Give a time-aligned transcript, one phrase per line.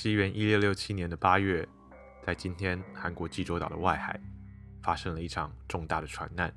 [0.00, 1.68] 西元一六六七年的八月，
[2.22, 4.16] 在今天韩国济州岛的外海，
[4.80, 6.54] 发生了一场重大的船难。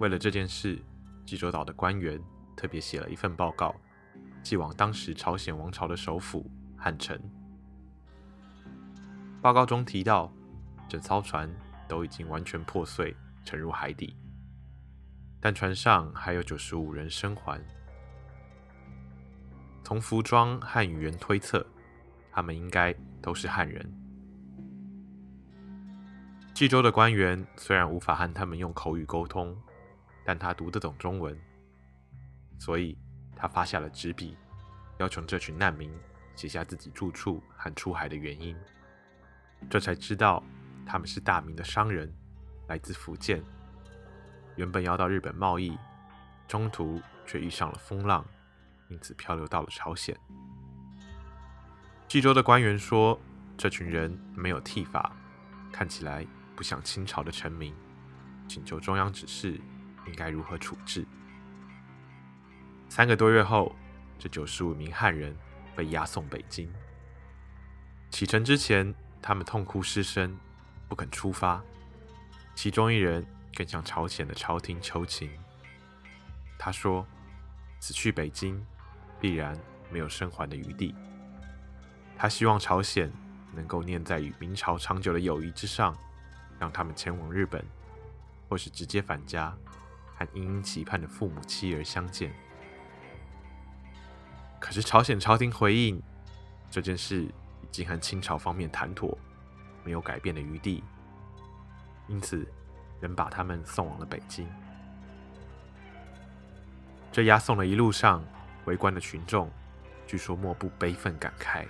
[0.00, 0.76] 为了这件事，
[1.24, 2.20] 济州岛的官员
[2.56, 3.72] 特别写了一份报告，
[4.42, 7.16] 寄往当时朝鲜王朝的首府汉城。
[9.40, 10.32] 报告中提到，
[10.88, 11.48] 整艘船
[11.86, 14.16] 都已经完全破碎，沉入海底，
[15.40, 17.64] 但船上还有九十五人生还。
[19.84, 21.64] 从服装和语言推测，
[22.34, 23.88] 他们应该都是汉人。
[26.52, 29.56] 济州的官员虽然无法和他们用口语沟通，
[30.24, 31.38] 但他读得懂中文，
[32.58, 32.98] 所以
[33.36, 34.36] 他发下了纸笔，
[34.98, 35.92] 要求这群难民
[36.34, 38.56] 写下自己住处和出海的原因。
[39.70, 40.42] 这才知道
[40.84, 42.12] 他们是大明的商人，
[42.66, 43.40] 来自福建，
[44.56, 45.78] 原本要到日本贸易，
[46.48, 48.26] 中途却遇上了风浪。
[48.88, 50.14] 因此漂流到了朝鲜。
[52.08, 53.20] 济州的官员说，
[53.56, 55.10] 这群人没有剃发，
[55.72, 57.74] 看起来不像清朝的臣民，
[58.48, 59.60] 请求中央指示
[60.06, 61.04] 应该如何处置。
[62.88, 63.74] 三个多月后，
[64.18, 65.36] 这九十五名汉人
[65.74, 66.72] 被押送北京。
[68.10, 70.38] 启程之前，他们痛哭失声，
[70.88, 71.60] 不肯出发。
[72.54, 75.30] 其中一人更向朝鲜的朝廷求情。
[76.56, 77.04] 他说
[77.80, 78.64] ：“此去北京。”
[79.20, 79.58] 必然
[79.90, 80.94] 没有生还的余地。
[82.24, 83.12] 他希望朝鲜
[83.52, 85.94] 能够念在与明朝长久的友谊之上，
[86.58, 87.62] 让他们前往日本，
[88.48, 89.54] 或是直接返家，
[90.16, 92.32] 和殷殷期盼的父母妻儿相见。
[94.58, 96.02] 可是朝鲜朝廷回应，
[96.70, 99.18] 这件事已经和清朝方面谈妥，
[99.84, 100.82] 没有改变的余地，
[102.08, 102.48] 因此
[103.00, 104.48] 仍把他们送往了北京。
[107.12, 108.24] 这押送的一路上。
[108.64, 109.52] 围观的群众
[110.06, 111.66] 据说莫不悲愤感慨，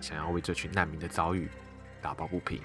[0.00, 1.48] 想要为这群难民的遭遇
[2.00, 2.60] 打抱不平。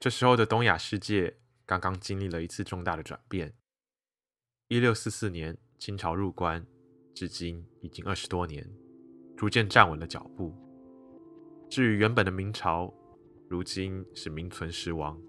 [0.00, 3.54] 这时候的东亚世界刚刚经历了一次重大的转变。
[4.66, 6.66] 一六四四年，清朝入关，
[7.14, 8.68] 至今已经二十多年，
[9.36, 10.52] 逐渐站稳了脚步。
[11.70, 12.92] 至于原本的明朝，
[13.48, 15.20] 如今是名存实亡。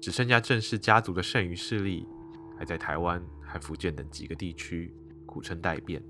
[0.00, 2.06] 只剩下郑氏家族的剩余势力，
[2.58, 3.20] 还在台湾
[3.54, 4.92] 和福建等几个地区
[5.24, 6.02] 苦撑待变。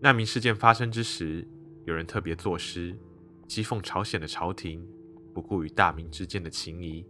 [0.00, 1.44] 难民事件发生之时，
[1.86, 2.96] 有人特别作诗
[3.48, 4.86] 讥讽朝鲜的朝廷
[5.34, 7.04] 不顾与大明之间的情谊，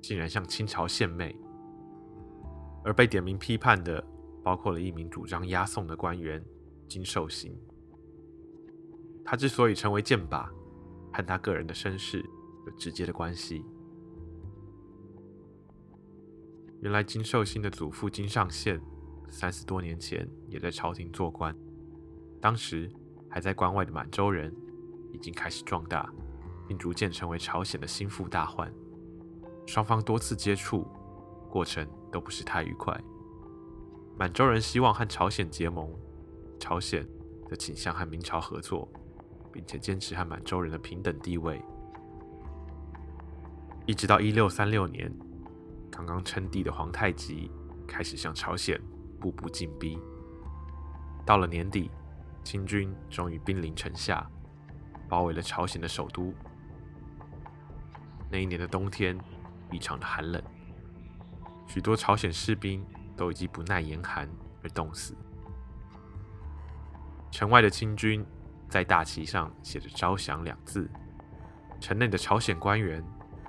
[0.00, 1.36] 竟然向清朝献媚。
[2.82, 4.02] 而被点名批判的，
[4.42, 6.42] 包括了一名主张押送的官员
[6.88, 7.54] 金寿行。
[9.22, 10.48] 他之所以成为剑靶，
[11.12, 12.24] 和他个人的身世。
[12.64, 13.64] 有直接的关系。
[16.82, 18.80] 原来金寿星的祖父金上宪，
[19.30, 21.56] 三十多年前也在朝廷做官，
[22.40, 22.90] 当时
[23.30, 24.52] 还在关外的满洲人，
[25.12, 26.12] 已经开始壮大，
[26.66, 28.68] 并逐渐成为朝鲜的心腹大患。
[29.64, 30.84] 双方多次接触，
[31.48, 33.00] 过程都不是太愉快。
[34.18, 35.88] 满洲人希望和朝鲜结盟，
[36.58, 37.06] 朝鲜
[37.48, 38.88] 则倾向和明朝合作，
[39.52, 41.62] 并且坚持和满洲人的平等地位。
[43.86, 45.12] 一直到一六三六年，
[45.92, 47.50] 刚刚称帝的皇太极
[47.86, 48.80] 开始向朝鲜
[49.20, 50.00] 步步进逼。
[51.24, 51.90] 到了年底，
[52.42, 54.26] 清军终于兵临城下，
[55.08, 56.34] 包围了朝鲜的首都。
[58.30, 59.16] 那一年的冬天
[59.70, 60.42] 异常的寒冷，
[61.68, 64.28] 许多朝鲜士兵都已经不耐严寒
[64.64, 65.14] 而冻死。
[67.30, 68.26] 城外的清军
[68.68, 70.90] 在大旗上写着“招降”两字，
[71.78, 73.04] 城内的朝鲜官员。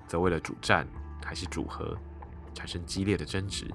[0.05, 0.85] 则为了主战
[1.25, 1.97] 还是主和，
[2.53, 3.69] 产生激烈的争执。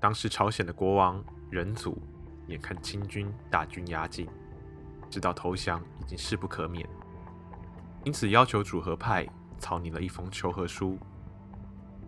[0.00, 2.02] 当时朝鲜的国王仁祖
[2.46, 4.28] 眼看清军大军压境，
[5.08, 6.86] 知道投降已经势不可免，
[8.04, 9.26] 因此要求主和派
[9.58, 10.98] 草拟了一封求和书。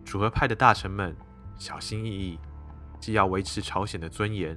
[0.05, 1.15] 主和派的大臣们
[1.57, 2.39] 小心翼翼，
[2.99, 4.55] 既要维持朝鲜的尊严，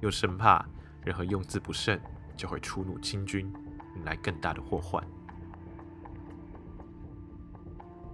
[0.00, 0.64] 又生怕。
[1.04, 2.00] 任何用字不慎，
[2.36, 3.52] 就会触怒清军，
[3.96, 5.02] 引来更大的祸患。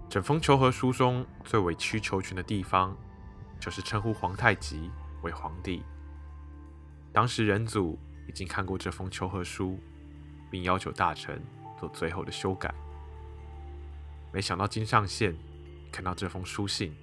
[0.09, 2.95] 整封求和书中最委曲求全的地方，
[3.59, 4.91] 就是称呼皇太极
[5.23, 5.83] 为皇帝。
[7.11, 7.97] 当时仁祖
[8.27, 9.79] 已经看过这封求和书，
[10.51, 11.41] 并要求大臣
[11.79, 12.73] 做最后的修改。
[14.31, 15.35] 没想到金上宪
[15.91, 16.95] 看到这封书信，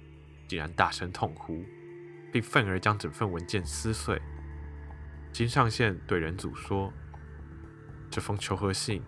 [0.47, 1.63] 竟然大声痛哭，
[2.31, 4.21] 并愤而将整份文件撕碎。
[5.33, 6.91] 金上宪对仁祖说
[8.11, 9.01] ：“这封求和信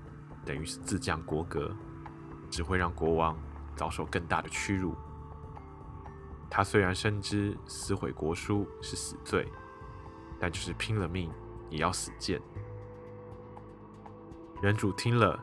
[0.46, 1.76] 等于是自降国格，
[2.50, 3.38] 只会让国王
[3.76, 4.96] 遭受更大的屈辱。
[6.50, 9.46] 他虽然深知撕毁国书是死罪，
[10.40, 11.30] 但就是拼了命
[11.70, 12.42] 也要死谏。
[14.62, 15.38] 人主听了，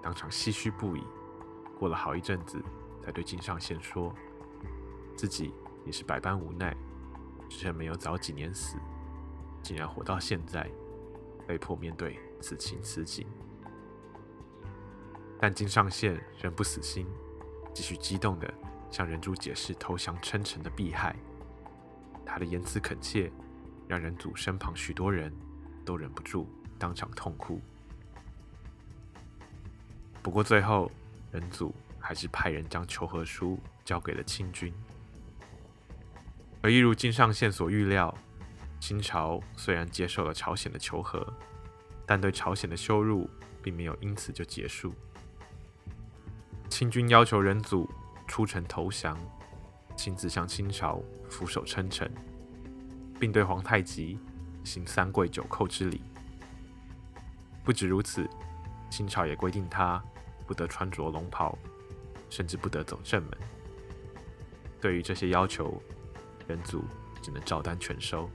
[0.00, 1.04] 当场唏嘘不已。
[1.78, 2.62] 过了好一阵子，
[3.02, 4.14] 才对金上宪说，
[5.16, 5.52] 自己
[5.84, 6.74] 也是百般无奈，
[7.48, 8.78] 只恨没有早几年死，
[9.62, 10.70] 竟然活到现在，
[11.46, 13.26] 被迫面对此情此景。
[15.40, 17.06] 但金上宪仍不死心，
[17.74, 18.52] 继续激动地
[18.90, 21.16] 向人主解释投降称臣的弊害。
[22.24, 23.30] 他的言辞恳切，
[23.88, 25.32] 让人祖身旁许多人
[25.84, 26.48] 都忍不住
[26.78, 27.60] 当场痛哭。
[30.22, 30.90] 不过最后，
[31.32, 34.72] 人祖还是派人将求和书交给了清军。
[36.62, 38.16] 而一如金上宪所预料，
[38.82, 41.24] 清朝虽然接受了朝鲜的求和，
[42.04, 43.30] 但对朝鲜的羞辱
[43.62, 44.92] 并没有因此就结束。
[46.68, 47.88] 清军要求仁祖
[48.26, 49.16] 出城投降，
[49.96, 51.00] 亲自向清朝
[51.30, 52.12] 俯首称臣，
[53.20, 54.18] 并对皇太极
[54.64, 56.02] 行三跪九叩之礼。
[57.62, 58.28] 不止如此，
[58.90, 60.02] 清朝也规定他
[60.44, 61.56] 不得穿着龙袍，
[62.28, 63.38] 甚至不得走正门。
[64.80, 65.80] 对于这些要求，
[66.48, 66.82] 仁祖
[67.22, 68.28] 只能照单全收。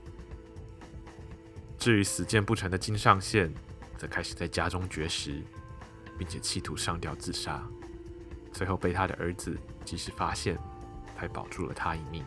[1.88, 3.50] 至于死谏不成的金上宪，
[3.96, 5.42] 则开始在家中绝食，
[6.18, 7.66] 并且企图上吊自杀。
[8.52, 10.58] 最后被他的儿子及时发现，
[11.16, 12.22] 才保住了他一命。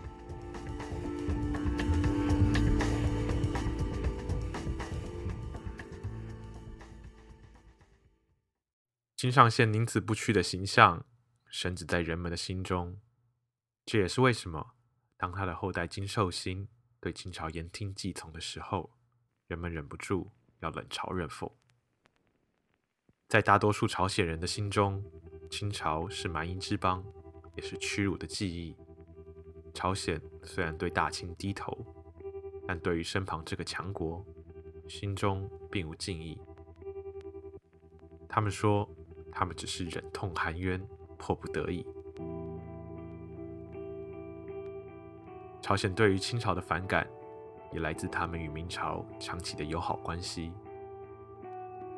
[9.16, 11.06] 金上宪宁死不屈的形象
[11.46, 13.00] 深植在人们的心中，
[13.86, 14.72] 这也是为什么
[15.18, 16.68] 当他的后代金寿星
[17.00, 18.98] 对清朝言听计从的时候，
[19.52, 20.32] 人们忍不住
[20.62, 21.52] 要冷嘲热讽。
[23.28, 25.04] 在大多数朝鲜人的心中，
[25.50, 27.04] 清朝是蛮夷之邦，
[27.58, 28.74] 也是屈辱的记忆。
[29.74, 31.78] 朝鲜虽然对大清低头，
[32.66, 34.26] 但对于身旁这个强国，
[34.88, 36.40] 心中并无敬意。
[38.30, 38.90] 他们说，
[39.34, 40.82] 他们只是忍痛含冤，
[41.18, 41.86] 迫不得已。
[45.62, 47.06] 朝鲜对于清朝的反感，
[47.72, 50.52] 也来自他们与明朝长期的友好关系，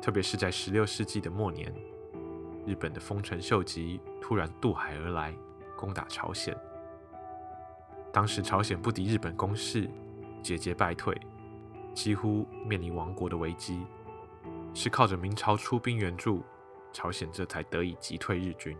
[0.00, 1.74] 特别是在十六世纪的末年。
[2.66, 5.34] 日本的丰臣秀吉突然渡海而来，
[5.76, 6.56] 攻打朝鲜。
[8.12, 9.90] 当时朝鲜不敌日本攻势，
[10.40, 11.14] 节节败退，
[11.92, 13.84] 几乎面临亡国的危机。
[14.72, 16.42] 是靠着明朝出兵援助，
[16.92, 18.76] 朝鲜这才得以击退日军。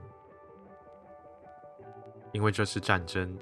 [2.32, 3.37] 因为这次战争，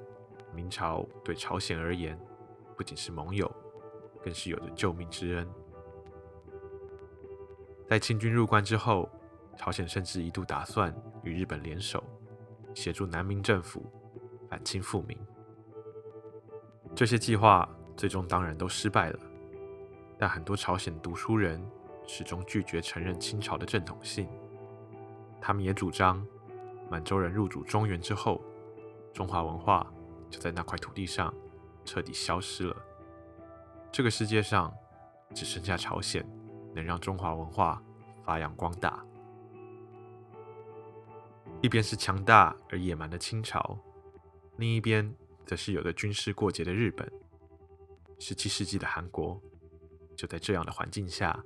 [0.53, 2.19] 明朝对朝鲜而言
[2.77, 3.49] 不仅是盟友，
[4.23, 5.47] 更是有着救命之恩。
[7.87, 9.09] 在清军入关之后。
[9.55, 10.91] 朝鲜甚至一度打算
[11.21, 12.03] 与日本联手，
[12.73, 13.85] 协助南明政府
[14.49, 15.15] 反清复明。
[16.95, 19.19] 这些计划最终当然都失败了，
[20.17, 21.63] 但很多朝鲜读书人
[22.07, 24.27] 始终拒绝承认清朝的正统性。
[25.39, 26.25] 他们也主张，
[26.89, 28.41] 满洲人入主中原之后，
[29.13, 29.85] 中华文化
[30.31, 31.31] 就在那块土地上
[31.85, 32.75] 彻底消失了。
[33.91, 34.73] 这个世界上
[35.33, 36.25] 只剩下朝鲜
[36.73, 37.81] 能让中华文化
[38.23, 39.03] 发扬光大。
[41.61, 43.77] 一边是强大而野蛮的清朝，
[44.57, 45.13] 另一边
[45.45, 47.09] 则是有着军事过节的日本。
[48.19, 49.41] 十七世纪的韩国，
[50.15, 51.41] 就在这样的环境下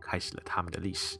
[0.00, 1.18] 开始了他们的历史。